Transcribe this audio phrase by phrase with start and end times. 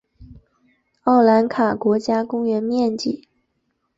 [1.03, 3.27] 奥兰卡国家公园面积。